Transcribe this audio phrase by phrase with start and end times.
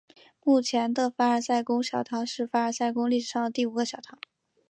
[0.43, 4.17] 目前的凡尔赛宫小堂是凡尔赛宫历史上的第五个小堂。